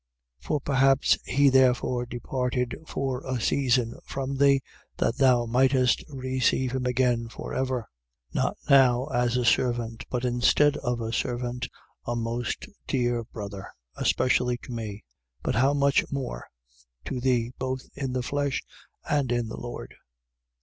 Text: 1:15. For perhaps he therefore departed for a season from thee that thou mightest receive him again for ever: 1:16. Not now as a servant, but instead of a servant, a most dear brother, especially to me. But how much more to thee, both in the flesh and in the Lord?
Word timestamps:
1:15. 0.39 0.47
For 0.47 0.59
perhaps 0.61 1.17
he 1.25 1.49
therefore 1.49 2.07
departed 2.07 2.75
for 2.87 3.21
a 3.23 3.39
season 3.39 3.99
from 4.03 4.37
thee 4.37 4.63
that 4.97 5.17
thou 5.17 5.45
mightest 5.45 6.03
receive 6.09 6.71
him 6.73 6.87
again 6.87 7.27
for 7.29 7.53
ever: 7.53 7.87
1:16. 8.33 8.33
Not 8.43 8.57
now 8.67 9.05
as 9.13 9.37
a 9.37 9.45
servant, 9.45 10.05
but 10.09 10.25
instead 10.25 10.75
of 10.77 11.01
a 11.01 11.13
servant, 11.13 11.67
a 12.07 12.15
most 12.15 12.65
dear 12.87 13.23
brother, 13.25 13.67
especially 13.95 14.57
to 14.63 14.71
me. 14.71 15.03
But 15.43 15.53
how 15.53 15.75
much 15.75 16.03
more 16.11 16.47
to 17.05 17.19
thee, 17.21 17.51
both 17.59 17.81
in 17.93 18.13
the 18.13 18.23
flesh 18.23 18.63
and 19.07 19.31
in 19.31 19.49
the 19.49 19.57
Lord? 19.61 19.93